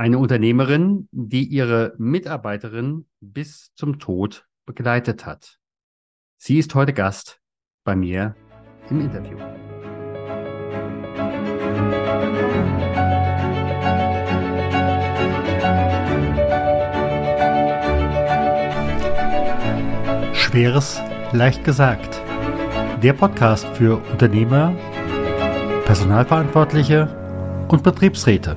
[0.00, 5.58] Eine Unternehmerin, die ihre Mitarbeiterin bis zum Tod begleitet hat.
[6.38, 7.42] Sie ist heute Gast
[7.84, 8.34] bei mir
[8.88, 9.36] im Interview.
[20.32, 20.98] Schweres
[21.32, 22.22] leicht gesagt.
[23.02, 24.74] Der Podcast für Unternehmer,
[25.84, 28.56] Personalverantwortliche und Betriebsräte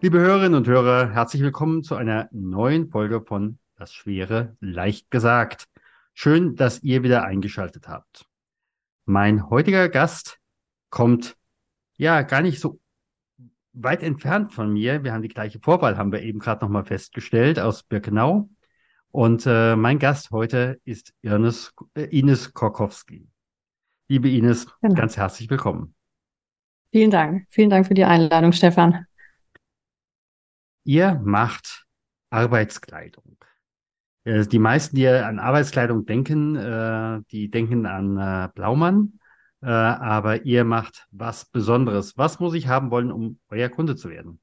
[0.00, 5.66] Liebe Hörerinnen und Hörer, herzlich willkommen zu einer neuen Folge von das Schwere leicht gesagt.
[6.14, 8.24] Schön, dass ihr wieder eingeschaltet habt.
[9.04, 10.38] Mein heutiger Gast
[10.90, 11.36] kommt
[11.96, 12.78] ja gar nicht so
[13.82, 15.04] weit entfernt von mir.
[15.04, 18.48] Wir haben die gleiche Vorwahl, haben wir eben gerade nochmal festgestellt, aus Birkenau.
[19.10, 23.28] Und äh, mein Gast heute ist Ines, äh, Ines Korkowski.
[24.08, 24.94] Liebe Ines, genau.
[24.94, 25.94] ganz herzlich willkommen.
[26.92, 27.46] Vielen Dank.
[27.50, 29.06] Vielen Dank für die Einladung, Stefan.
[30.84, 31.86] Ihr macht
[32.30, 33.38] Arbeitskleidung.
[34.24, 38.50] Äh, die meisten, die an Arbeitskleidung denken, äh, die denken an
[39.62, 42.16] äh, aber ihr macht was Besonderes.
[42.16, 44.40] Was muss ich haben wollen, um euer Kunde zu werden?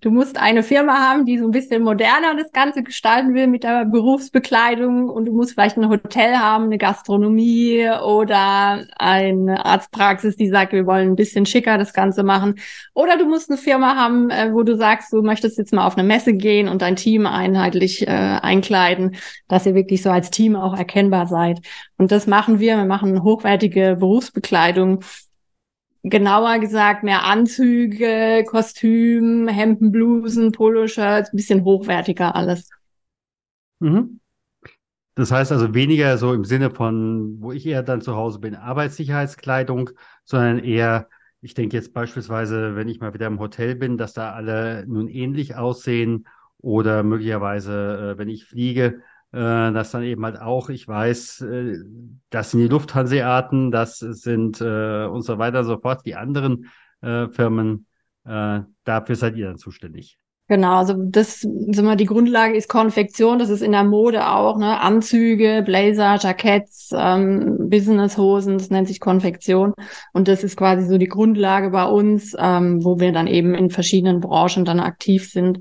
[0.00, 3.62] Du musst eine Firma haben, die so ein bisschen moderner das Ganze gestalten will mit
[3.64, 10.48] der Berufsbekleidung und du musst vielleicht ein Hotel haben, eine Gastronomie oder eine Arztpraxis, die
[10.48, 12.56] sagt, wir wollen ein bisschen schicker das Ganze machen.
[12.92, 15.96] Oder du musst eine Firma haben, äh, wo du sagst, du möchtest jetzt mal auf
[15.96, 19.16] eine Messe gehen und dein Team einheitlich äh, einkleiden,
[19.48, 21.60] dass ihr wirklich so als Team auch erkennbar seid.
[21.96, 22.76] Und das machen wir.
[22.76, 25.00] Wir machen hochwertige Berufsbekleidung
[26.10, 32.68] genauer gesagt mehr Anzüge, Kostüm, Hemden, Blusen, Poloshirts, bisschen hochwertiger alles.
[33.80, 34.20] Mhm.
[35.14, 38.54] Das heißt also weniger so im Sinne von, wo ich eher dann zu Hause bin,
[38.54, 39.90] Arbeitssicherheitskleidung,
[40.24, 41.08] sondern eher,
[41.40, 45.08] ich denke jetzt beispielsweise, wenn ich mal wieder im Hotel bin, dass da alle nun
[45.08, 49.02] ähnlich aussehen oder möglicherweise, äh, wenn ich fliege,
[49.32, 51.78] äh, das dann eben halt auch, ich weiß, äh,
[52.30, 56.70] das sind die Lufthanseaten, das sind äh, und so weiter und so fort, die anderen
[57.00, 57.86] äh, Firmen,
[58.24, 60.18] äh, dafür seid ihr dann zuständig.
[60.50, 64.56] Genau, also das sind wir, die Grundlage ist Konfektion, das ist in der Mode auch,
[64.56, 64.80] ne?
[64.80, 69.74] Anzüge, Blazer, Jacketts, ähm, Businesshosen, das nennt sich Konfektion.
[70.14, 73.68] Und das ist quasi so die Grundlage bei uns, ähm, wo wir dann eben in
[73.68, 75.60] verschiedenen Branchen dann aktiv sind.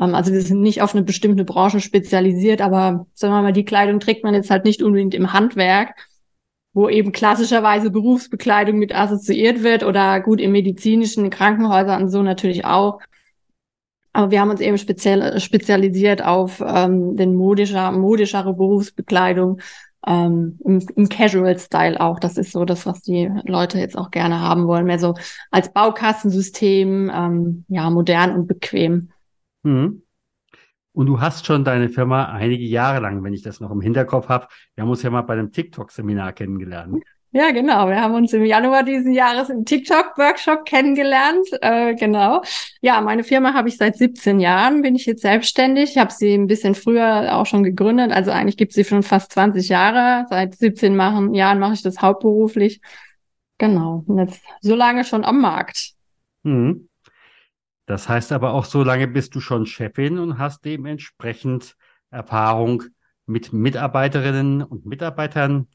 [0.00, 3.64] Ähm, also wir sind nicht auf eine bestimmte Branche spezialisiert, aber sagen wir mal, die
[3.64, 5.94] Kleidung trägt man jetzt halt nicht unbedingt im Handwerk,
[6.72, 12.22] wo eben klassischerweise Berufsbekleidung mit assoziiert wird oder gut im medizinischen, in Krankenhäusern und so
[12.22, 13.00] natürlich auch.
[14.12, 19.60] Aber wir haben uns eben speziell spezialisiert auf ähm, den modischer, modischere Berufsbekleidung,
[20.06, 22.18] ähm, im, im Casual-Style auch.
[22.18, 24.86] Das ist so das, was die Leute jetzt auch gerne haben wollen.
[24.86, 25.14] Mehr so
[25.50, 29.10] als Baukastensystem, ähm, ja, modern und bequem.
[29.68, 30.02] Mhm.
[30.92, 34.28] Und du hast schon deine Firma einige Jahre lang, wenn ich das noch im Hinterkopf
[34.28, 34.48] habe.
[34.74, 37.04] Wir haben uns ja mal bei einem TikTok-Seminar kennengelernt.
[37.30, 37.88] Ja, genau.
[37.88, 41.46] Wir haben uns im Januar diesen Jahres im TikTok-Workshop kennengelernt.
[41.60, 42.42] Äh, genau.
[42.80, 45.90] Ja, meine Firma habe ich seit 17 Jahren, bin ich jetzt selbstständig.
[45.90, 48.10] Ich habe sie ein bisschen früher auch schon gegründet.
[48.10, 50.26] Also eigentlich gibt sie schon fast 20 Jahre.
[50.30, 52.80] Seit 17 machen, Jahren mache ich das hauptberuflich.
[53.58, 54.04] Genau.
[54.06, 55.92] Und jetzt so lange schon am Markt.
[56.44, 56.88] Mhm.
[57.88, 61.74] Das heißt aber auch, so lange bist du schon Chefin und hast dementsprechend
[62.10, 62.82] Erfahrung
[63.24, 65.68] mit Mitarbeiterinnen und Mitarbeitern.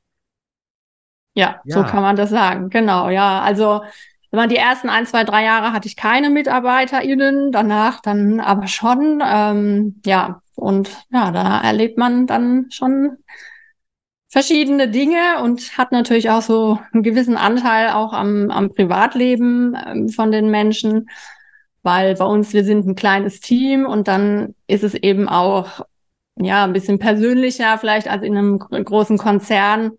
[1.33, 2.69] Ja, ja, so kann man das sagen.
[2.69, 3.41] Genau, ja.
[3.41, 3.81] Also
[4.29, 9.23] wenn die ersten ein, zwei, drei Jahre hatte ich keine MitarbeiterInnen, danach dann aber schon.
[9.25, 13.17] Ähm, ja, und ja, da erlebt man dann schon
[14.29, 20.09] verschiedene Dinge und hat natürlich auch so einen gewissen Anteil auch am, am Privatleben ähm,
[20.09, 21.07] von den Menschen
[21.83, 25.81] weil bei uns, wir sind ein kleines Team und dann ist es eben auch,
[26.35, 29.91] ja, ein bisschen persönlicher vielleicht als in einem großen Konzern,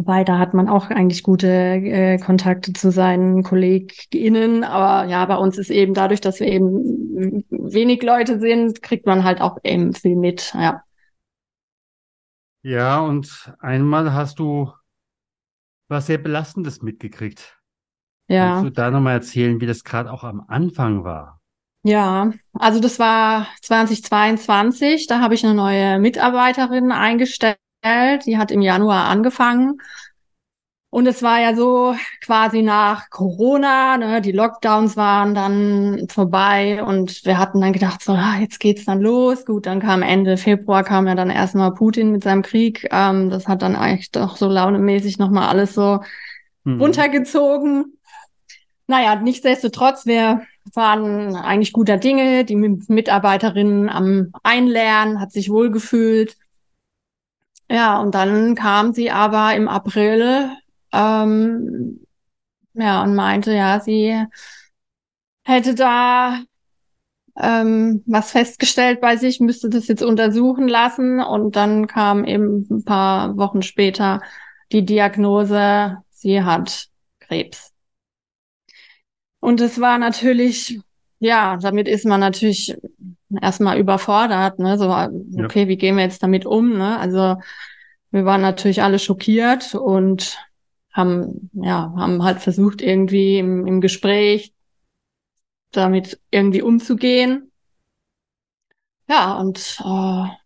[0.00, 4.64] Wobei, da hat man auch eigentlich gute äh, Kontakte zu seinen KollegInnen.
[4.64, 9.24] Aber ja, bei uns ist eben dadurch, dass wir eben wenig Leute sind, kriegt man
[9.24, 10.82] halt auch eben viel mit, ja.
[12.62, 14.72] Ja, und einmal hast du
[15.88, 17.59] was sehr Belastendes mitgekriegt.
[18.30, 18.54] Ja.
[18.54, 21.40] Kannst du da nochmal erzählen, wie das gerade auch am Anfang war?
[21.82, 28.60] Ja, also das war 2022, da habe ich eine neue Mitarbeiterin eingestellt die hat im
[28.60, 29.80] Januar angefangen.
[30.92, 37.24] Und es war ja so quasi nach Corona, ne, die Lockdowns waren dann vorbei und
[37.24, 39.46] wir hatten dann gedacht, so, ah, jetzt geht's dann los.
[39.46, 42.88] Gut, dann kam Ende Februar, kam ja dann erstmal Putin mit seinem Krieg.
[42.90, 46.00] Ähm, das hat dann eigentlich doch so launemäßig nochmal alles so
[46.64, 46.80] mhm.
[46.80, 47.96] runtergezogen.
[48.90, 50.42] Naja, nichtsdestotrotz, wir
[50.74, 52.44] waren eigentlich guter Dinge.
[52.44, 56.36] Die Mitarbeiterin am Einlernen hat sich wohlgefühlt.
[57.70, 60.50] Ja, und dann kam sie aber im April,
[60.92, 62.04] ähm,
[62.74, 64.24] ja, und meinte, ja, sie
[65.44, 66.40] hätte da
[67.40, 71.20] ähm, was festgestellt bei sich, müsste das jetzt untersuchen lassen.
[71.20, 74.20] Und dann kam eben ein paar Wochen später
[74.72, 76.88] die Diagnose, sie hat
[77.20, 77.70] Krebs.
[79.40, 80.80] Und es war natürlich,
[81.18, 82.76] ja, damit ist man natürlich
[83.40, 84.78] erstmal überfordert, ne?
[84.78, 85.68] So, okay, ja.
[85.68, 86.76] wie gehen wir jetzt damit um?
[86.76, 86.98] Ne?
[86.98, 87.36] Also
[88.10, 90.38] wir waren natürlich alle schockiert und
[90.92, 94.52] haben, ja, haben halt versucht, irgendwie im, im Gespräch
[95.70, 97.52] damit irgendwie umzugehen.
[99.08, 100.39] Ja, und äh,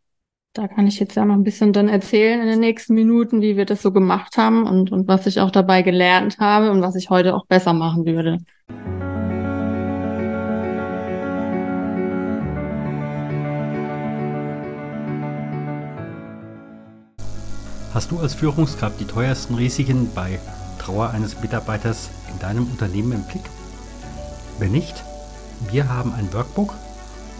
[0.54, 3.56] da kann ich jetzt ja noch ein bisschen dann erzählen in den nächsten Minuten, wie
[3.56, 6.94] wir das so gemacht haben und, und was ich auch dabei gelernt habe und was
[6.94, 8.38] ich heute auch besser machen würde.
[17.92, 20.38] Hast du als Führungskraft die teuersten Risiken bei
[20.78, 23.50] Trauer eines Mitarbeiters in deinem Unternehmen im Blick?
[24.60, 25.02] Wenn nicht,
[25.72, 26.74] wir haben ein Workbook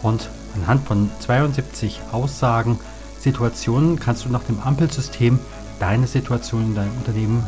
[0.03, 2.77] und anhand von 72 Aussagen,
[3.25, 5.39] Situationen kannst du nach dem Ampelsystem
[5.79, 7.43] deine Situation in deinem Unternehmen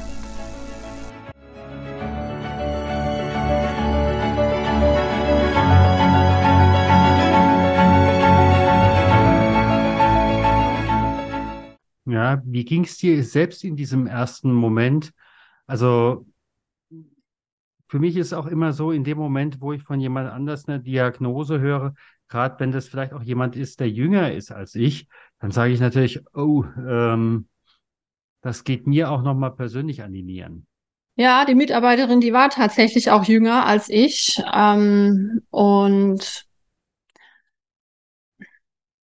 [12.55, 15.13] Wie ging es dir selbst in diesem ersten Moment?
[15.67, 16.25] Also
[17.89, 20.79] für mich ist auch immer so, in dem Moment, wo ich von jemand anders eine
[20.79, 21.95] Diagnose höre,
[22.29, 25.09] gerade wenn das vielleicht auch jemand ist, der jünger ist als ich,
[25.41, 27.49] dann sage ich natürlich, oh, ähm,
[28.41, 30.69] das geht mir auch nochmal persönlich an die Nieren.
[31.17, 34.41] Ja, die Mitarbeiterin, die war tatsächlich auch jünger als ich.
[34.55, 36.47] Ähm, und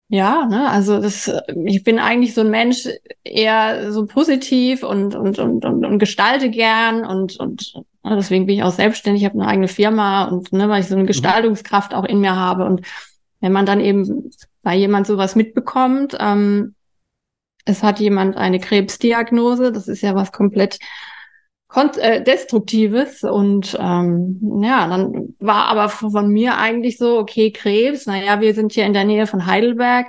[0.09, 1.31] ja, ne, also das,
[1.65, 2.87] ich bin eigentlich so ein Mensch
[3.23, 8.55] eher so positiv und, und, und, und, und gestalte gern und, und ne, deswegen bin
[8.55, 11.07] ich auch selbstständig, ich habe eine eigene Firma und ne, weil ich so eine mhm.
[11.07, 12.65] Gestaltungskraft auch in mir habe.
[12.65, 12.81] Und
[13.39, 14.31] wenn man dann eben
[14.63, 16.73] bei jemand sowas mitbekommt, ähm,
[17.65, 20.79] es hat jemand eine Krebsdiagnose, das ist ja was komplett
[21.75, 28.41] äh, Destruktives und ähm, ja, dann war aber von mir eigentlich so, okay, Krebs, naja,
[28.41, 30.07] wir sind hier in der Nähe von Heidelberg,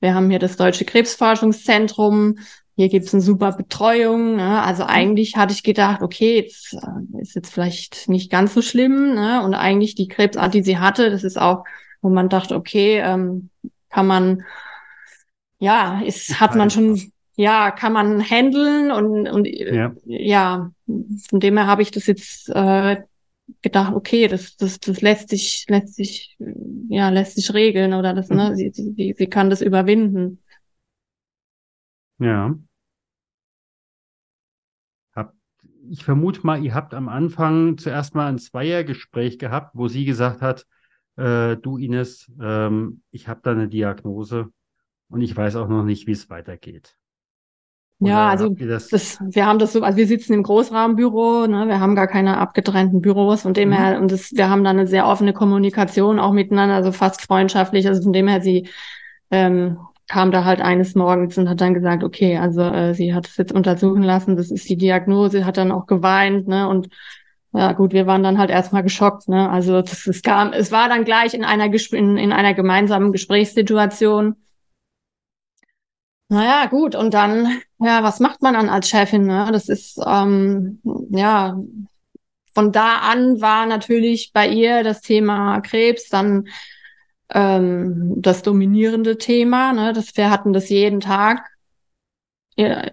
[0.00, 2.36] wir haben hier das Deutsche Krebsforschungszentrum,
[2.76, 4.36] hier gibt's eine super Betreuung.
[4.36, 4.62] Ne?
[4.62, 9.14] Also eigentlich hatte ich gedacht, okay, jetzt, äh, ist jetzt vielleicht nicht ganz so schlimm.
[9.14, 9.42] Ne?
[9.42, 11.64] Und eigentlich die Krebsart, die sie hatte, das ist auch,
[12.00, 13.50] wo man dachte, okay, ähm,
[13.90, 14.44] kann man,
[15.58, 19.92] ja, ist, hat man schon ja, kann man handeln und, und ja.
[20.04, 20.70] ja,
[21.28, 23.02] von dem her habe ich das jetzt äh,
[23.62, 26.36] gedacht, okay, das, das, das lässt sich, lässt sich,
[26.88, 30.42] ja, lässt sich regeln oder das, ne, sie, sie, sie kann das überwinden.
[32.18, 32.54] Ja.
[35.14, 35.34] Hab,
[35.88, 40.42] ich vermute mal, ihr habt am Anfang zuerst mal ein Zweiergespräch gehabt, wo sie gesagt
[40.42, 40.66] hat,
[41.16, 44.52] äh, du Ines, ähm, ich habe da eine Diagnose
[45.08, 46.96] und ich weiß auch noch nicht, wie es weitergeht.
[48.00, 48.88] Ja, also das?
[48.88, 49.18] das?
[49.20, 53.02] wir haben das so, also wir sitzen im Großrahmenbüro, ne, wir haben gar keine abgetrennten
[53.02, 53.74] Büros, von dem mhm.
[53.74, 57.86] her, und das, wir haben da eine sehr offene Kommunikation auch miteinander, also fast freundschaftlich,
[57.86, 58.68] also von dem her, sie
[59.30, 59.78] ähm,
[60.08, 63.36] kam da halt eines Morgens und hat dann gesagt, okay, also äh, sie hat es
[63.36, 66.88] jetzt untersuchen lassen, das ist die Diagnose, hat dann auch geweint, ne, und
[67.52, 69.50] ja gut, wir waren dann halt erstmal geschockt, ne?
[69.50, 73.10] Also das, es kam, es war dann gleich in einer Gespr in, in einer gemeinsamen
[73.10, 74.36] Gesprächssituation.
[76.30, 79.26] Naja, gut, und dann, ja, was macht man dann als Chefin?
[79.26, 79.48] Ne?
[79.50, 81.58] Das ist, ähm, ja,
[82.54, 86.46] von da an war natürlich bei ihr das Thema Krebs dann
[87.30, 89.72] ähm, das dominierende Thema.
[89.72, 89.92] Ne?
[89.92, 91.48] Das, wir hatten das jeden Tag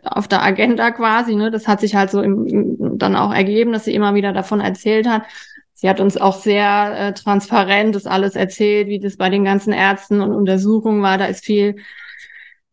[0.04, 1.36] auf der Agenda quasi.
[1.36, 1.52] Ne?
[1.52, 4.62] Das hat sich halt so im, im, dann auch ergeben, dass sie immer wieder davon
[4.62, 5.24] erzählt hat.
[5.76, 9.74] Sie hat uns auch sehr äh, transparent das alles erzählt, wie das bei den ganzen
[9.74, 11.20] Ärzten und Untersuchungen war.
[11.20, 11.76] Da ist viel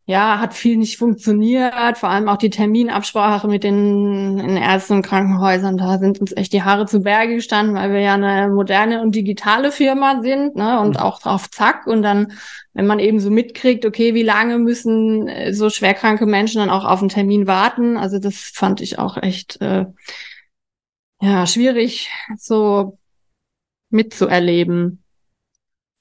[0.07, 1.97] ja, hat viel nicht funktioniert.
[1.97, 5.77] Vor allem auch die Terminabsprache mit den in Ärzten und Krankenhäusern.
[5.77, 9.15] Da sind uns echt die Haare zu Berge gestanden, weil wir ja eine moderne und
[9.15, 10.97] digitale Firma sind, ne, und mhm.
[10.97, 11.87] auch auf Zack.
[11.87, 12.33] Und dann,
[12.73, 16.85] wenn man eben so mitkriegt, okay, wie lange müssen äh, so schwerkranke Menschen dann auch
[16.85, 17.97] auf einen Termin warten?
[17.97, 19.85] Also das fand ich auch echt, äh,
[21.19, 22.99] ja, schwierig so
[23.89, 25.03] mitzuerleben.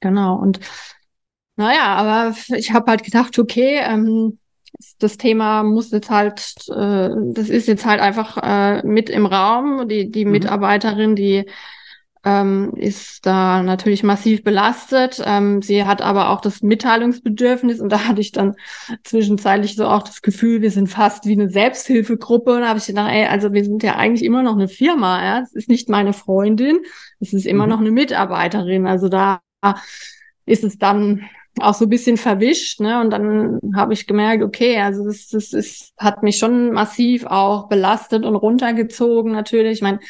[0.00, 0.36] Genau.
[0.36, 0.60] Und
[1.56, 4.38] naja, aber ich habe halt gedacht, okay, ähm,
[4.98, 9.88] das Thema muss jetzt halt, äh, das ist jetzt halt einfach äh, mit im Raum.
[9.88, 10.32] Die, die mhm.
[10.32, 11.44] Mitarbeiterin, die
[12.24, 15.22] ähm, ist da natürlich massiv belastet.
[15.24, 18.54] Ähm, sie hat aber auch das Mitteilungsbedürfnis und da hatte ich dann
[19.04, 22.54] zwischenzeitlich so auch das Gefühl, wir sind fast wie eine Selbsthilfegruppe.
[22.54, 25.22] Und da habe ich gedacht, ey, also wir sind ja eigentlich immer noch eine Firma,
[25.22, 25.40] ja.
[25.42, 26.78] Es ist nicht meine Freundin,
[27.20, 27.70] es ist immer mhm.
[27.70, 28.86] noch eine Mitarbeiterin.
[28.86, 29.40] Also da
[30.46, 31.28] ist es dann
[31.60, 33.00] auch so ein bisschen verwischt, ne?
[33.00, 37.68] Und dann habe ich gemerkt, okay, also das, das ist, hat mich schon massiv auch
[37.68, 39.74] belastet und runtergezogen natürlich.
[39.74, 40.00] Ich meine,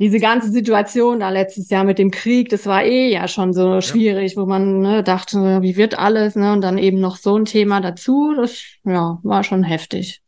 [0.00, 3.74] diese ganze Situation da letztes Jahr mit dem Krieg, das war eh ja schon so
[3.74, 3.82] ja.
[3.82, 6.52] schwierig, wo man ne, dachte, wie wird alles, ne?
[6.52, 10.22] Und dann eben noch so ein Thema dazu, das ja, war schon heftig.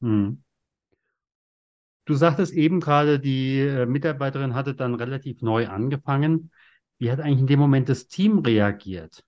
[0.00, 0.42] Hm.
[2.06, 6.52] Du sagtest eben gerade, die äh, Mitarbeiterin hatte dann relativ neu angefangen.
[6.98, 9.25] Wie hat eigentlich in dem Moment das Team reagiert?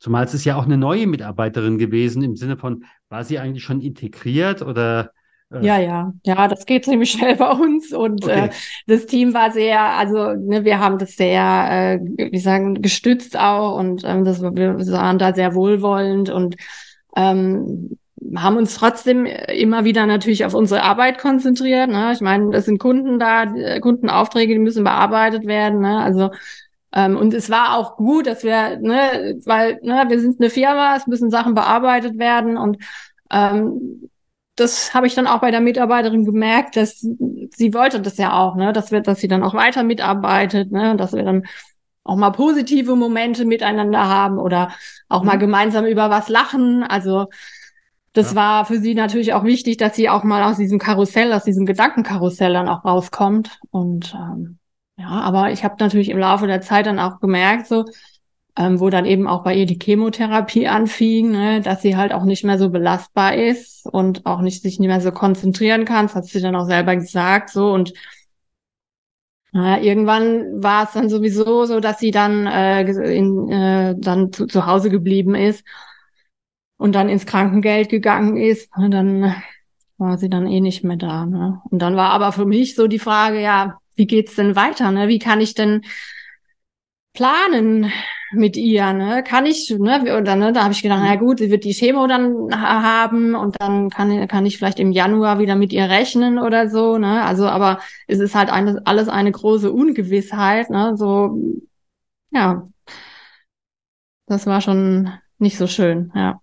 [0.00, 3.62] Zumal es ist ja auch eine neue Mitarbeiterin gewesen im Sinne von, war sie eigentlich
[3.62, 5.12] schon integriert oder?
[5.52, 8.46] Äh ja, ja, ja, das geht ziemlich schnell bei uns und okay.
[8.46, 8.50] äh,
[8.86, 13.78] das Team war sehr, also ne, wir haben das sehr, äh, wie sagen, gestützt auch
[13.78, 16.56] und ähm, das, wir waren da sehr wohlwollend und
[17.14, 17.98] ähm,
[18.36, 21.90] haben uns trotzdem immer wieder natürlich auf unsere Arbeit konzentriert.
[21.90, 22.12] Ne?
[22.12, 25.80] Ich meine, es sind Kunden da, äh, Kundenaufträge, die müssen bearbeitet werden.
[25.80, 25.98] Ne?
[25.98, 26.30] Also
[26.94, 30.96] ähm, und es war auch gut, dass wir, ne, weil ne, wir sind eine Firma,
[30.96, 32.78] es müssen Sachen bearbeitet werden und
[33.30, 34.08] ähm,
[34.56, 38.56] das habe ich dann auch bei der Mitarbeiterin gemerkt, dass sie wollte das ja auch,
[38.56, 41.44] ne, dass wir, dass sie dann auch weiter mitarbeitet, ne, dass wir dann
[42.04, 44.72] auch mal positive Momente miteinander haben oder
[45.08, 45.26] auch mhm.
[45.26, 46.82] mal gemeinsam über was lachen.
[46.82, 47.28] Also
[48.12, 48.36] das ja.
[48.36, 51.66] war für sie natürlich auch wichtig, dass sie auch mal aus diesem Karussell, aus diesem
[51.66, 53.60] Gedankenkarussell dann auch rauskommt.
[53.70, 54.58] Und ähm,
[55.00, 57.86] ja, aber ich habe natürlich im Laufe der Zeit dann auch gemerkt, so,
[58.56, 62.24] ähm, wo dann eben auch bei ihr die Chemotherapie anfing, ne, dass sie halt auch
[62.24, 66.06] nicht mehr so belastbar ist und auch nicht sich nicht mehr so konzentrieren kann.
[66.06, 67.94] Das hat sie dann auch selber gesagt, so und
[69.52, 72.82] naja, irgendwann war es dann sowieso so, dass sie dann äh,
[73.14, 75.64] in, äh, dann zu, zu Hause geblieben ist
[76.76, 78.70] und dann ins Krankengeld gegangen ist.
[78.76, 79.34] Und dann
[79.98, 81.26] war sie dann eh nicht mehr da.
[81.26, 81.60] Ne?
[81.70, 84.90] Und dann war aber für mich so die Frage, ja, wie geht's denn weiter?
[84.92, 85.08] Ne?
[85.08, 85.82] Wie kann ich denn
[87.12, 87.92] planen
[88.32, 88.94] mit ihr?
[88.94, 89.22] Ne?
[89.22, 90.16] Kann ich, ne?
[90.16, 93.34] Und dann, ne, da habe ich gedacht, na gut, sie wird die Chemo dann haben
[93.34, 96.96] und dann kann, kann ich vielleicht im Januar wieder mit ihr rechnen oder so.
[96.96, 97.22] Ne?
[97.22, 100.70] Also, aber es ist halt eine, alles eine große Ungewissheit.
[100.70, 100.96] Ne?
[100.96, 101.38] So,
[102.30, 102.66] ja,
[104.24, 106.40] das war schon nicht so schön, ja.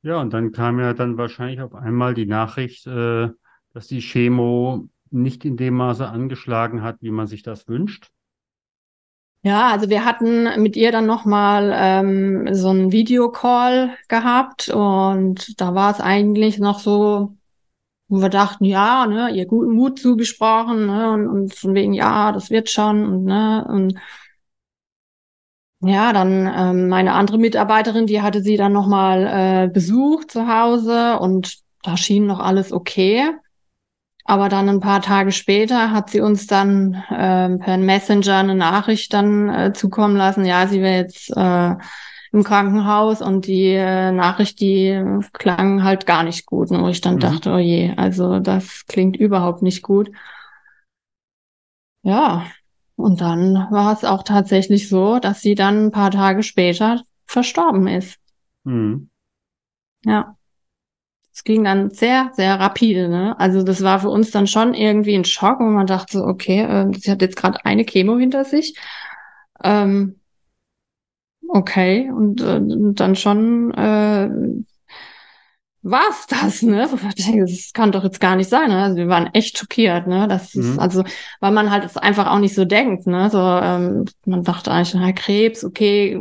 [0.00, 3.28] Ja, und dann kam ja dann wahrscheinlich auf einmal die Nachricht, äh,
[3.74, 8.10] dass die Chemo nicht in dem Maße angeschlagen hat, wie man sich das wünscht?
[9.44, 15.74] Ja, also wir hatten mit ihr dann nochmal ähm, so einen Videocall gehabt und da
[15.74, 17.36] war es eigentlich noch so,
[18.06, 22.30] wo wir dachten, ja, ne, ihr guten Mut zugesprochen, ne, und, und von wegen, ja,
[22.30, 23.98] das wird schon und ne, und
[25.80, 31.18] ja, dann ähm, meine andere Mitarbeiterin, die hatte sie dann nochmal äh, besucht zu Hause
[31.18, 33.32] und da schien noch alles okay.
[34.24, 39.12] Aber dann ein paar Tage später hat sie uns dann äh, per Messenger eine Nachricht
[39.12, 41.74] dann äh, zukommen lassen, ja, sie wäre jetzt äh,
[42.32, 46.70] im Krankenhaus und die äh, Nachricht, die klang halt gar nicht gut.
[46.70, 47.20] Und wo ich dann mhm.
[47.20, 50.10] dachte, oh je, also das klingt überhaupt nicht gut.
[52.02, 52.46] Ja,
[52.96, 57.86] und dann war es auch tatsächlich so, dass sie dann ein paar Tage später verstorben
[57.86, 58.18] ist.
[58.64, 59.10] Mhm.
[60.04, 60.36] Ja.
[61.32, 63.08] Es ging dann sehr, sehr rapide.
[63.08, 63.38] Ne?
[63.38, 66.60] Also das war für uns dann schon irgendwie ein Schock, und man dachte so, okay,
[66.60, 68.76] äh, sie hat jetzt gerade eine Chemo hinter sich.
[69.64, 70.20] Ähm,
[71.48, 74.28] okay, und, äh, und dann schon äh,
[75.82, 76.88] war's das, ne?
[76.90, 78.68] Das kann doch jetzt gar nicht sein.
[78.68, 78.82] Ne?
[78.82, 80.28] Also wir waren echt schockiert, ne?
[80.28, 80.78] Das ist, mhm.
[80.78, 81.04] also,
[81.40, 83.30] weil man halt es einfach auch nicht so denkt, ne?
[83.30, 86.20] So, ähm, man dachte eigentlich, na, Krebs, okay,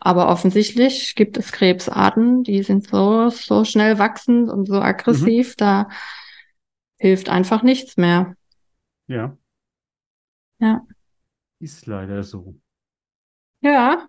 [0.00, 5.54] aber offensichtlich gibt es Krebsarten, die sind so, so schnell wachsend und so aggressiv, mhm.
[5.58, 5.88] da
[6.98, 8.34] hilft einfach nichts mehr.
[9.06, 9.36] Ja.
[10.58, 10.86] Ja.
[11.58, 12.54] Ist leider so.
[13.60, 14.08] Ja.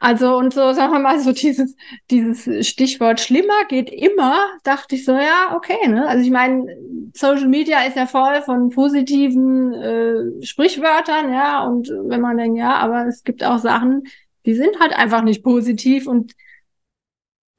[0.00, 1.74] Also und so, sagen wir mal, so dieses,
[2.10, 6.06] dieses Stichwort schlimmer geht immer, dachte ich so, ja, okay, ne?
[6.06, 6.66] Also ich meine,
[7.14, 12.76] Social Media ist ja voll von positiven äh, Sprichwörtern, ja, und wenn man denkt, ja,
[12.76, 14.04] aber es gibt auch Sachen,
[14.48, 16.34] die sind halt einfach nicht positiv und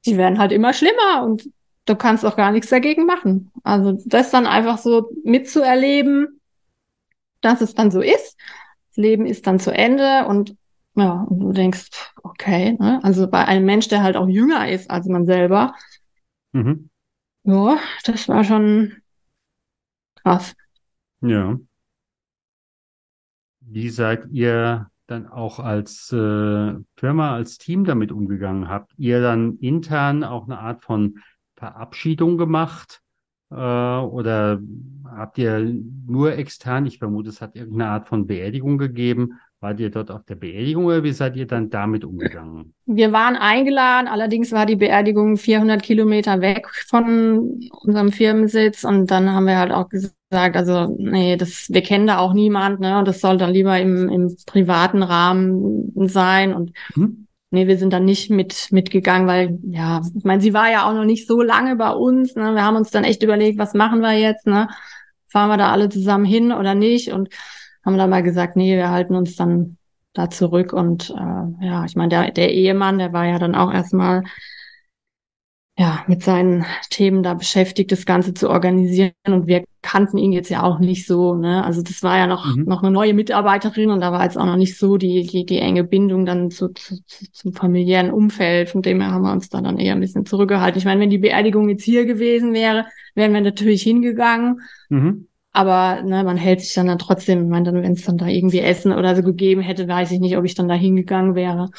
[0.04, 1.48] die werden halt immer schlimmer und
[1.84, 3.52] du kannst auch gar nichts dagegen machen.
[3.62, 6.40] Also das dann einfach so mitzuerleben,
[7.42, 8.36] dass es dann so ist.
[8.88, 10.56] Das Leben ist dann zu Ende und
[10.96, 11.90] ja, und du denkst,
[12.24, 12.98] okay, ne?
[13.04, 15.76] also bei einem Mensch, der halt auch jünger ist als man selber,
[16.50, 16.90] mhm.
[17.44, 18.96] ja, das war schon
[20.16, 20.56] krass.
[21.20, 21.56] Ja.
[23.60, 28.68] Wie seid ihr dann auch als äh, Firma, als Team damit umgegangen?
[28.68, 31.18] Habt ihr dann intern auch eine Art von
[31.56, 33.02] Verabschiedung gemacht?
[33.50, 34.60] Äh, oder
[35.04, 35.60] habt ihr
[36.06, 40.24] nur extern, ich vermute, es hat irgendeine Art von Beerdigung gegeben, Wart ihr dort auf
[40.24, 42.72] der Beerdigung oder wie seid ihr dann damit umgegangen?
[42.86, 49.30] Wir waren eingeladen, allerdings war die Beerdigung 400 Kilometer weg von unserem Firmensitz und dann
[49.30, 53.06] haben wir halt auch gesagt, also nee, das, wir kennen da auch niemand, ne, und
[53.06, 57.26] das soll dann lieber im, im privaten Rahmen sein und hm?
[57.50, 60.94] nee, wir sind dann nicht mit mitgegangen, weil ja, ich meine, sie war ja auch
[60.94, 64.00] noch nicht so lange bei uns, ne, wir haben uns dann echt überlegt, was machen
[64.00, 64.68] wir jetzt, ne,
[65.28, 67.28] fahren wir da alle zusammen hin oder nicht und
[67.84, 69.76] haben dann mal gesagt, nee, wir halten uns dann
[70.12, 70.72] da zurück.
[70.72, 74.24] Und äh, ja, ich meine, der, der Ehemann, der war ja dann auch erstmal
[75.80, 79.12] ja, mit seinen Themen da beschäftigt, das Ganze zu organisieren.
[79.26, 81.34] Und wir kannten ihn jetzt ja auch nicht so.
[81.34, 81.64] Ne?
[81.64, 82.64] Also das war ja noch, mhm.
[82.64, 85.58] noch eine neue Mitarbeiterin und da war jetzt auch noch nicht so die, die, die
[85.58, 88.68] enge Bindung dann zu, zu, zu, zum familiären Umfeld.
[88.68, 90.78] Von dem her haben wir uns da dann eher ein bisschen zurückgehalten.
[90.78, 94.60] Ich meine, wenn die Beerdigung jetzt hier gewesen wäre, wären wir natürlich hingegangen.
[94.90, 95.28] Mhm.
[95.52, 98.60] Aber ne, man hält sich dann, dann trotzdem, ich meine, wenn es dann da irgendwie
[98.60, 101.70] Essen oder so gegeben hätte, weiß ich nicht, ob ich dann da hingegangen wäre.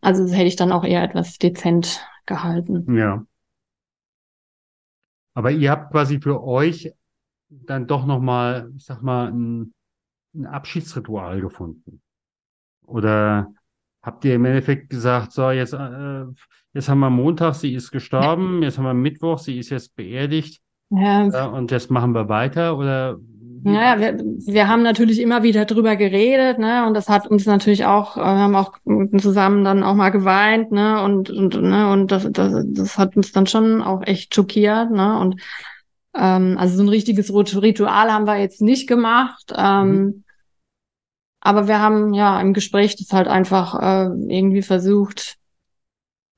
[0.00, 2.96] Also das hätte ich dann auch eher etwas dezent gehalten.
[2.96, 3.26] Ja.
[5.34, 6.92] Aber ihr habt quasi für euch
[7.48, 9.74] dann doch nochmal, ich sag mal, ein,
[10.34, 12.00] ein Abschiedsritual gefunden.
[12.86, 13.52] Oder
[14.02, 16.24] habt ihr im Endeffekt gesagt, so, jetzt, äh,
[16.72, 20.62] jetzt haben wir Montag, sie ist gestorben, jetzt haben wir Mittwoch, sie ist jetzt beerdigt.
[20.90, 21.46] Ja.
[21.46, 23.18] Und jetzt machen wir weiter oder?
[23.64, 27.84] Ja, wir, wir haben natürlich immer wieder drüber geredet, ne, und das hat uns natürlich
[27.84, 28.78] auch, äh, wir haben auch
[29.18, 33.32] zusammen dann auch mal geweint, ne, und, und, ne, und das, das, das hat uns
[33.32, 35.40] dann schon auch echt schockiert, ne, und,
[36.14, 40.24] ähm, also so ein richtiges Ritual haben wir jetzt nicht gemacht, ähm, mhm.
[41.40, 45.38] aber wir haben, ja, im Gespräch das halt einfach, äh, irgendwie versucht,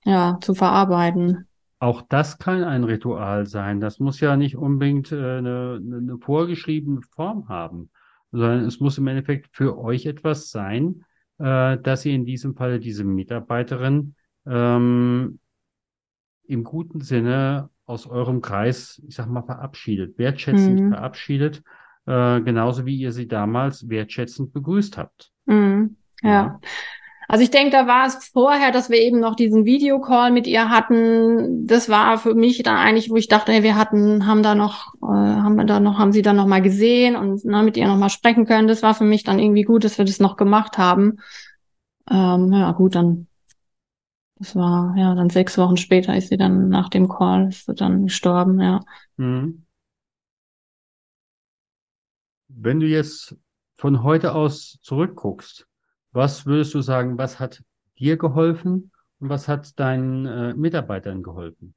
[0.05, 1.48] ja, zu verarbeiten.
[1.81, 3.81] Auch das kann ein Ritual sein.
[3.81, 7.91] Das muss ja nicht unbedingt äh, eine, eine vorgeschriebene Form haben,
[8.33, 11.05] sondern es muss im Endeffekt für euch etwas sein,
[11.39, 15.39] äh, dass ihr in diesem Fall diese Mitarbeiterin ähm,
[16.45, 20.89] im guten Sinne aus eurem Kreis, ich sag mal, verabschiedet, wertschätzend mhm.
[20.91, 21.63] verabschiedet,
[22.07, 25.31] äh, genauso wie ihr sie damals wertschätzend begrüßt habt.
[25.47, 25.97] Mhm.
[26.23, 26.31] ja.
[26.31, 26.61] ja.
[27.31, 30.71] Also ich denke, da war es vorher, dass wir eben noch diesen Videocall mit ihr
[30.71, 31.67] hatten.
[31.67, 34.95] Das war für mich dann eigentlich, wo ich dachte, hey, wir hatten, haben da noch,
[35.03, 37.87] äh, haben wir da noch, haben sie da noch mal gesehen und ne, mit ihr
[37.87, 38.67] noch mal sprechen können.
[38.67, 41.19] Das war für mich dann irgendwie gut, dass wir das noch gemacht haben.
[42.11, 43.27] Ähm, ja, gut, dann,
[44.37, 47.75] das war, ja, dann sechs Wochen später ist sie dann nach dem Call, ist sie
[47.75, 48.81] dann gestorben, ja.
[49.19, 49.67] Mhm.
[52.49, 53.37] Wenn du jetzt
[53.77, 55.68] von heute aus zurückguckst,
[56.19, 57.63] was würdest du sagen, was hat
[57.99, 61.75] dir geholfen und was hat deinen äh, Mitarbeitern geholfen?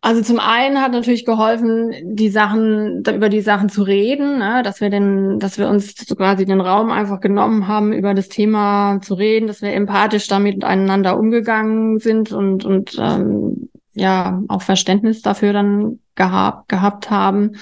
[0.00, 4.62] Also zum einen hat natürlich geholfen, die Sachen, über die Sachen zu reden, ne?
[4.62, 9.00] dass wir den, dass wir uns quasi den Raum einfach genommen haben, über das Thema
[9.02, 15.22] zu reden, dass wir empathisch damit miteinander umgegangen sind und, und ähm, ja, auch Verständnis
[15.22, 17.56] dafür dann gehabt, gehabt haben.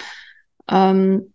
[0.68, 1.32] Ähm,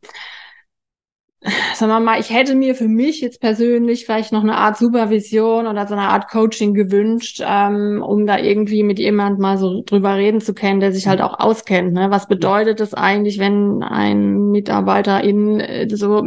[1.73, 5.65] sagen wir mal, ich hätte mir für mich jetzt persönlich vielleicht noch eine Art Supervision
[5.65, 10.15] oder so eine Art Coaching gewünscht, ähm, um da irgendwie mit jemand mal so drüber
[10.15, 11.93] reden zu können, der sich halt auch auskennt.
[11.93, 12.11] Ne?
[12.11, 16.23] Was bedeutet es eigentlich, wenn ein Mitarbeiter in äh, so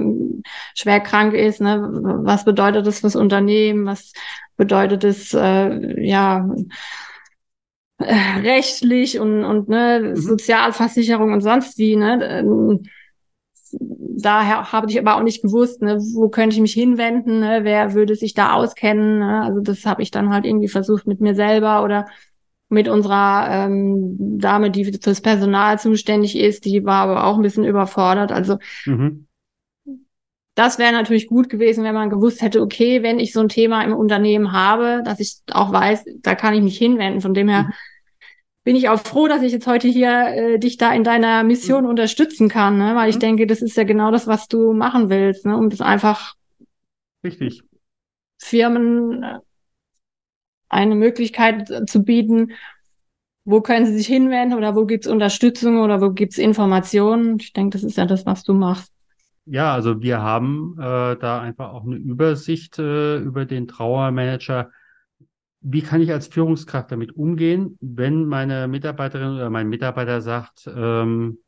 [0.74, 1.61] schwer krank ist?
[1.61, 1.90] Ne?
[2.24, 3.87] Was bedeutet das fürs Unternehmen?
[3.87, 4.12] Was
[4.57, 6.48] bedeutet es, äh, ja,
[7.98, 10.16] äh, rechtlich und, und ne, mhm.
[10.16, 12.83] Sozialversicherung und sonst wie, ne?
[13.80, 17.94] Daher habe ich aber auch nicht gewusst, ne, wo könnte ich mich hinwenden, ne, wer
[17.94, 19.18] würde sich da auskennen.
[19.18, 19.42] Ne?
[19.42, 22.06] Also das habe ich dann halt irgendwie versucht mit mir selber oder
[22.68, 27.64] mit unserer ähm, Dame, die fürs Personal zuständig ist, die war aber auch ein bisschen
[27.64, 28.32] überfordert.
[28.32, 29.26] Also mhm.
[30.54, 33.82] das wäre natürlich gut gewesen, wenn man gewusst hätte, okay, wenn ich so ein Thema
[33.84, 37.20] im Unternehmen habe, dass ich auch weiß, da kann ich mich hinwenden.
[37.20, 37.72] Von dem her mhm
[38.64, 41.85] bin ich auch froh, dass ich jetzt heute hier äh, dich da in deiner Mission
[41.85, 41.90] mhm.
[41.90, 42.94] unterstützen kann, ne?
[42.96, 43.20] weil ich mhm.
[43.20, 45.57] denke, das ist ja genau das, was du machen willst, ne?
[45.57, 46.35] um das einfach
[47.22, 47.62] richtig
[48.38, 49.38] Firmen äh,
[50.68, 52.53] eine Möglichkeit zu bieten,
[53.44, 57.38] wo können sie sich hinwenden oder wo gibt's Unterstützung oder wo gibt's Informationen.
[57.38, 58.90] Ich denke, das ist ja das, was du machst.
[59.46, 64.70] Ja, also wir haben äh, da einfach auch eine Übersicht äh, über den Trauermanager
[65.66, 71.38] wie kann ich als Führungskraft damit umgehen, wenn meine Mitarbeiterin oder mein Mitarbeiter sagt, ähm,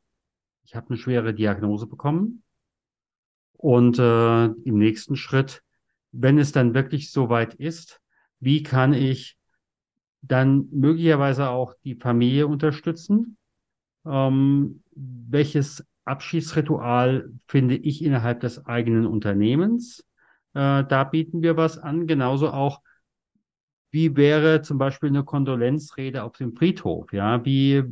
[0.64, 2.42] ich habe eine schwere Diagnose bekommen
[3.58, 5.62] und äh, im nächsten Schritt,
[6.12, 8.00] wenn es dann wirklich soweit ist,
[8.40, 9.36] wie kann ich
[10.22, 13.36] dann möglicherweise auch die Familie unterstützen?
[14.06, 20.06] Ähm, welches Abschiedsritual finde ich innerhalb des eigenen Unternehmens?
[20.54, 22.06] Äh, da bieten wir was an.
[22.06, 22.80] Genauso auch,
[23.96, 27.14] wie wäre zum Beispiel eine Kondolenzrede auf dem Friedhof?
[27.14, 27.82] Ja, wie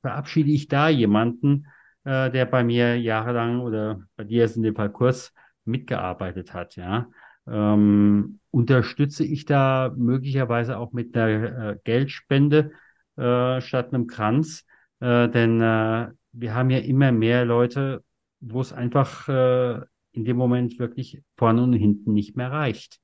[0.00, 1.66] verabschiede ich da jemanden,
[2.04, 5.34] äh, der bei mir jahrelang oder bei dir ist in dem Fall kurz
[5.66, 6.76] mitgearbeitet hat?
[6.76, 7.10] Ja,
[7.46, 12.72] ähm, unterstütze ich da möglicherweise auch mit einer äh, Geldspende
[13.16, 14.64] äh, statt einem Kranz?
[15.00, 18.02] Äh, denn äh, wir haben ja immer mehr Leute,
[18.40, 19.74] wo es einfach äh,
[20.12, 22.98] in dem Moment wirklich vorne und hinten nicht mehr reicht.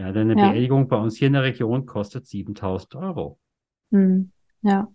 [0.00, 0.48] Ja, denn eine ja.
[0.48, 3.38] Beerdigung bei uns hier in der Region kostet 7000 Euro.
[3.90, 4.32] Hm.
[4.62, 4.88] Ja.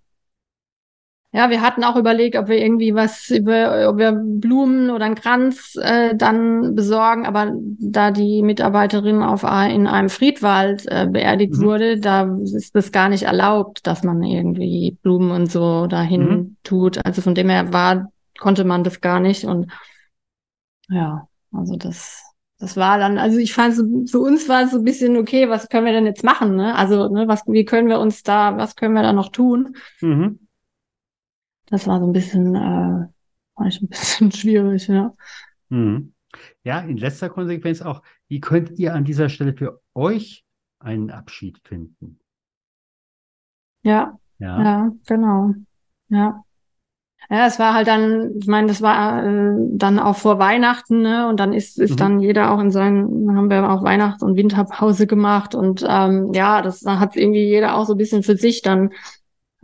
[1.32, 5.16] Ja, wir hatten auch überlegt, ob wir irgendwie was über, ob wir Blumen oder einen
[5.16, 11.62] Kranz äh, dann besorgen, aber da die Mitarbeiterin auf in einem Friedwald äh, beerdigt mhm.
[11.62, 16.58] wurde, da ist das gar nicht erlaubt, dass man irgendwie Blumen und so dahin mhm.
[16.64, 17.06] tut.
[17.06, 19.72] Also von dem her war, konnte man das gar nicht und
[20.90, 22.24] ja, also das
[22.58, 23.76] das war dann, also ich fand,
[24.10, 26.56] für uns war es so ein bisschen, okay, was können wir denn jetzt machen?
[26.56, 26.74] Ne?
[26.76, 29.76] Also, ne, was, wie können wir uns da, was können wir da noch tun?
[30.02, 30.48] Mhm.
[31.68, 33.08] Das war so ein bisschen, äh,
[33.56, 35.14] war ich ein bisschen schwierig, ja.
[35.70, 36.14] Mhm.
[36.64, 40.46] Ja, in letzter Konsequenz auch, wie könnt ihr an dieser Stelle für euch
[40.80, 42.20] einen Abschied finden?
[43.84, 45.54] Ja, ja, ja genau.
[46.10, 46.45] Ja.
[47.30, 51.28] Ja, es war halt dann, ich meine, das war äh, dann auch vor Weihnachten, ne?
[51.28, 51.98] Und dann ist, ist mhm.
[51.98, 55.56] dann jeder auch in seinen, haben wir auch Weihnachts- und Winterpause gemacht.
[55.56, 58.92] Und ähm, ja, das hat irgendwie jeder auch so ein bisschen für sich dann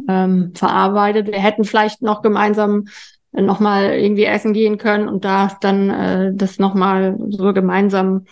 [0.07, 1.27] ähm, verarbeitet.
[1.27, 2.85] Wir hätten vielleicht noch gemeinsam
[3.31, 8.25] nochmal irgendwie essen gehen können und da dann äh, das nochmal so gemeinsam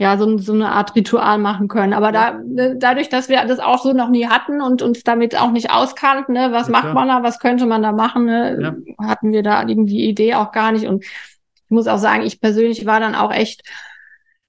[0.00, 1.92] ja, so, so eine Art Ritual machen können.
[1.92, 5.38] Aber da, ne, dadurch, dass wir das auch so noch nie hatten und uns damit
[5.38, 8.58] auch nicht auskannten, ne, was ja, macht man da, was könnte man da machen, ne,
[8.98, 9.06] ja.
[9.06, 10.86] hatten wir da die Idee auch gar nicht.
[10.86, 13.62] Und ich muss auch sagen, ich persönlich war dann auch echt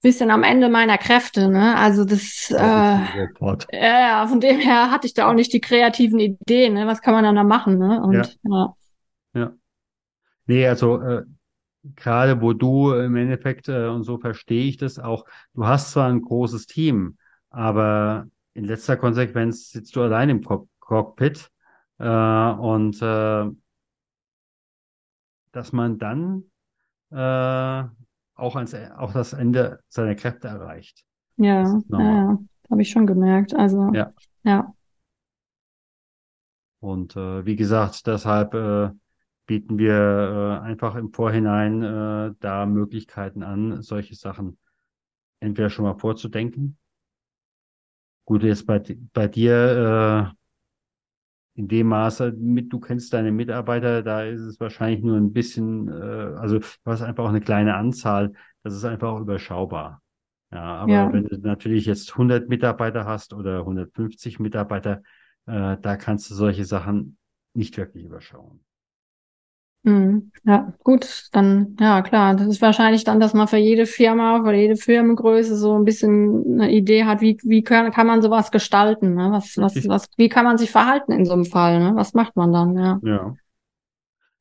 [0.00, 1.76] bisschen am Ende meiner Kräfte, ne?
[1.76, 2.98] Also das, äh,
[3.72, 6.86] ja, von dem her hatte ich da auch nicht die kreativen Ideen, ne?
[6.86, 8.02] Was kann man dann da machen, ne?
[8.02, 8.24] Und, ja.
[8.42, 8.74] ja.
[9.34, 9.52] ja.
[10.46, 11.22] Nee, also äh,
[11.96, 16.08] gerade wo du im Endeffekt, äh, und so verstehe ich das auch, du hast zwar
[16.08, 17.16] ein großes Team,
[17.50, 21.50] aber in letzter Konsequenz sitzt du allein im Cock Cockpit
[21.98, 23.50] äh, und äh,
[25.52, 26.44] dass man dann
[27.10, 27.84] äh,
[28.34, 31.04] auch, ans, auch das Ende seiner Kräfte erreicht.
[31.36, 32.38] Ja, ja, ja.
[32.70, 33.54] habe ich schon gemerkt.
[33.54, 34.12] Also ja.
[34.42, 34.74] ja.
[36.80, 38.90] Und äh, wie gesagt, deshalb äh,
[39.46, 44.58] bieten wir äh, einfach im Vorhinein äh, da Möglichkeiten an, solche Sachen
[45.40, 46.78] entweder schon mal vorzudenken.
[48.24, 48.80] Gut, jetzt bei,
[49.12, 50.34] bei dir
[51.56, 55.32] äh, in dem Maße, mit, du kennst deine Mitarbeiter, da ist es wahrscheinlich nur ein
[55.32, 55.92] bisschen, äh,
[56.38, 60.00] also du hast einfach auch eine kleine Anzahl, das ist einfach auch überschaubar.
[60.52, 61.12] Ja, aber ja.
[61.12, 65.02] wenn du natürlich jetzt 100 Mitarbeiter hast oder 150 Mitarbeiter,
[65.46, 67.18] äh, da kannst du solche Sachen
[67.54, 68.64] nicht wirklich überschauen.
[69.84, 70.30] Mhm.
[70.44, 74.54] Ja, gut, dann, ja klar, das ist wahrscheinlich dann, dass man für jede Firma, für
[74.54, 79.14] jede Firmengröße so ein bisschen eine Idee hat, wie, wie kann, kann man sowas gestalten,
[79.14, 79.30] ne?
[79.32, 81.92] Was, was, was, wie kann man sich verhalten in so einem Fall, ne?
[81.96, 83.00] Was macht man dann, ja?
[83.02, 83.34] Ja.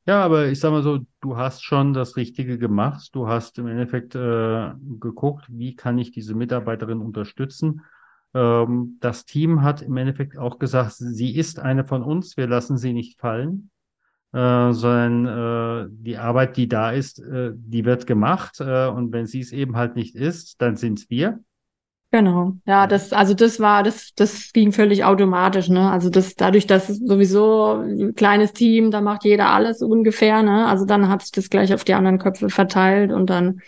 [0.08, 3.10] Ja, aber ich sag mal so, du hast schon das Richtige gemacht.
[3.14, 7.82] Du hast im Endeffekt äh, geguckt, wie kann ich diese Mitarbeiterin unterstützen.
[8.34, 12.78] Ähm, das Team hat im Endeffekt auch gesagt, sie ist eine von uns, wir lassen
[12.78, 13.70] sie nicht fallen
[14.34, 19.26] äh, sondern äh, die Arbeit, die da ist, äh, die wird gemacht äh, und wenn
[19.26, 21.40] sie es eben halt nicht ist, dann sind es wir.
[22.14, 25.90] Genau, ja, das, also das war, das, das ging völlig automatisch, ne?
[25.90, 30.68] Also das, dadurch, dass sowieso ein kleines Team, da macht jeder alles ungefähr, ne?
[30.68, 33.62] Also dann hat sich das gleich auf die anderen Köpfe verteilt und dann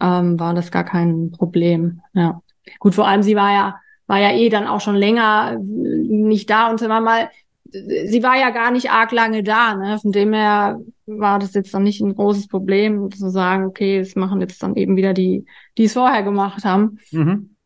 [0.00, 2.00] ähm, war das gar kein Problem.
[2.14, 2.42] Ja.
[2.80, 6.68] Gut, vor allem sie war ja, war ja eh dann auch schon länger nicht da
[6.68, 7.30] und sagen wir mal,
[7.72, 9.98] sie war ja gar nicht arg lange da, ne?
[9.98, 14.14] Von dem her war das jetzt dann nicht ein großes Problem, zu sagen, okay, es
[14.14, 15.46] machen jetzt dann eben wieder die,
[15.78, 16.98] die es vorher gemacht haben.
[17.10, 17.56] Mhm.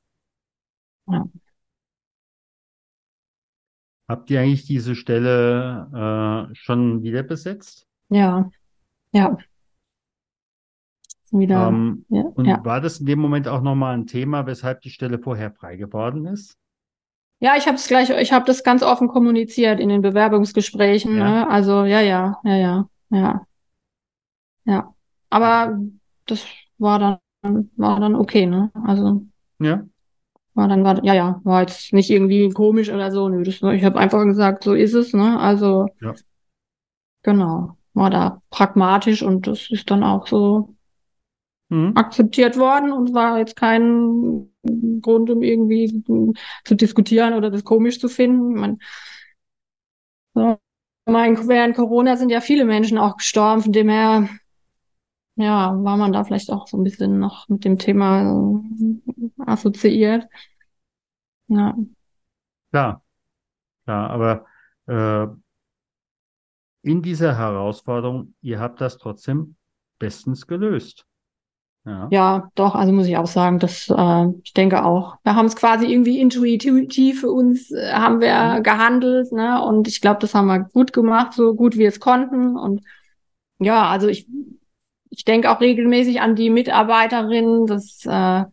[1.09, 1.25] Ja.
[4.09, 7.87] Habt ihr eigentlich diese Stelle äh, schon wieder besetzt?
[8.09, 8.49] Ja,
[9.12, 9.37] ja.
[11.33, 12.64] Wieder, ähm, ja, und ja.
[12.64, 16.25] war das in dem Moment auch nochmal ein Thema, weshalb die Stelle vorher frei geworden
[16.27, 16.57] ist?
[17.38, 21.18] Ja, ich habe es gleich, ich habe das ganz offen kommuniziert in den Bewerbungsgesprächen.
[21.18, 21.25] Ja.
[21.25, 21.49] Ne?
[21.49, 23.46] Also ja, ja, ja, ja, ja,
[24.64, 24.94] ja.
[25.29, 25.79] Aber
[26.27, 26.44] das
[26.79, 26.99] war
[27.42, 28.70] dann war dann okay, ne?
[28.85, 29.22] Also
[29.59, 29.85] ja.
[30.55, 33.29] War dann war ja ja war jetzt nicht irgendwie komisch oder so.
[33.29, 35.38] Nö, das, ich habe einfach gesagt, so ist es, ne?
[35.38, 36.14] Also ja.
[37.22, 40.75] genau war da pragmatisch und das ist dann auch so
[41.68, 41.92] mhm.
[41.96, 44.50] akzeptiert worden und war jetzt kein
[45.00, 46.02] Grund, um irgendwie
[46.64, 48.55] zu diskutieren oder das komisch zu finden.
[48.55, 48.79] Man,
[50.35, 50.59] so,
[51.07, 54.29] mein, während Corona sind ja viele Menschen auch gestorben, von dem her
[55.37, 58.62] ja, war man da vielleicht auch so ein bisschen noch mit dem Thema
[59.38, 60.26] assoziiert.
[61.48, 61.76] Ja.
[62.70, 63.02] Klar,
[63.85, 64.46] klar, aber
[64.87, 65.29] äh,
[66.83, 69.57] in dieser Herausforderung, ihr habt das trotzdem
[69.98, 71.07] bestens gelöst.
[71.87, 72.09] Ja.
[72.11, 75.18] ja, doch, also muss ich auch sagen, dass äh, ich denke auch.
[75.22, 78.62] Wir haben es quasi irgendwie intuitiv für uns, äh, haben wir mhm.
[78.64, 79.62] gehandelt, ne?
[79.62, 82.57] Und ich glaube, das haben wir gut gemacht, so gut wir es konnten.
[82.57, 82.83] Und
[83.61, 84.27] ja, also ich,
[85.11, 88.44] ich denke auch regelmäßig an die Mitarbeiterin, das äh,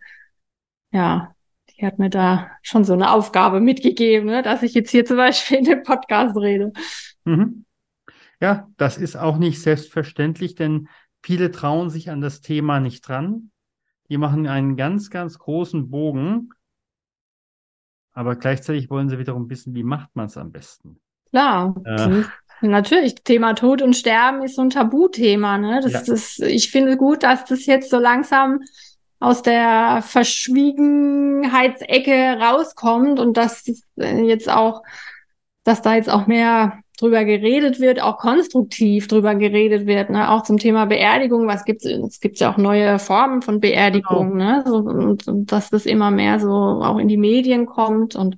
[0.93, 1.34] ja,
[1.72, 4.43] die hat mir da schon so eine Aufgabe mitgegeben, ne?
[4.43, 6.72] dass ich jetzt hier zum Beispiel in dem Podcast rede.
[7.26, 7.65] Mhm.
[8.39, 10.88] Ja, das ist auch nicht selbstverständlich, denn
[11.23, 13.51] Viele trauen sich an das Thema nicht dran.
[14.09, 16.49] Die machen einen ganz, ganz großen Bogen.
[18.12, 20.99] Aber gleichzeitig wollen sie wiederum wissen, wie macht man es am besten.
[21.31, 21.73] Klar.
[21.86, 22.23] Äh,
[22.62, 25.57] Natürlich, Thema Tod und Sterben ist so ein Tabuthema.
[25.57, 25.79] Ne?
[25.81, 26.03] Das, ja.
[26.05, 28.59] das, ich finde gut, dass das jetzt so langsam
[29.19, 34.83] aus der Verschwiegenheitsecke rauskommt und dass jetzt auch,
[35.63, 40.32] dass da jetzt auch mehr drüber geredet wird, auch konstruktiv drüber geredet wird, ne?
[40.32, 44.44] auch zum Thema Beerdigung, was gibt's, es gibt ja auch neue Formen von Beerdigung, genau.
[44.46, 44.63] ne?
[44.66, 48.38] So, und, und dass das immer mehr so auch in die Medien kommt und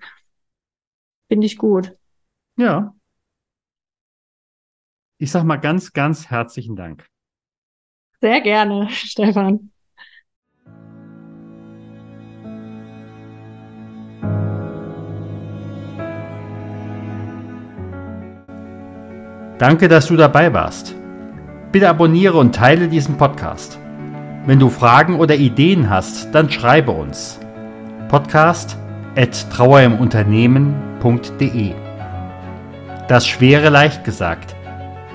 [1.27, 1.95] finde ich gut.
[2.57, 2.95] Ja.
[5.19, 7.05] Ich sag mal ganz, ganz herzlichen Dank.
[8.19, 9.71] Sehr gerne, Stefan.
[19.57, 20.93] Danke, dass du dabei warst.
[21.71, 23.79] Bitte abonniere und teile diesen Podcast.
[24.45, 27.39] Wenn du Fragen oder Ideen hast, dann schreibe uns.
[28.09, 28.77] Podcast
[29.15, 31.73] at trauerimunternehmen.de
[33.07, 34.53] Das Schwere leicht gesagt.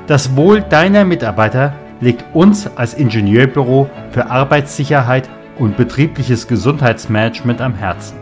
[0.06, 8.16] Das Wohl deiner Mitarbeiter liegt uns als Ingenieurbüro für Arbeitssicherheit und betriebliches Gesundheitsmanagement am Herzen.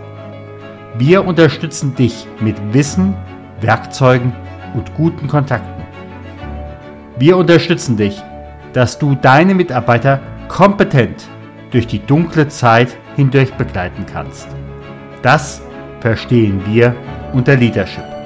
[0.99, 3.15] Wir unterstützen dich mit Wissen,
[3.61, 4.33] Werkzeugen
[4.75, 5.78] und guten Kontakten.
[7.19, 8.23] Wir unterstützen dich,
[8.73, 11.29] dass du deine Mitarbeiter kompetent
[11.73, 14.47] durch die dunkle Zeit hindurch begleiten kannst.
[15.23, 15.61] Das
[16.01, 16.95] verstehen wir
[17.33, 18.18] unter Leadership.